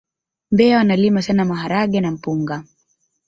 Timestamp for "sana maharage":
1.21-2.01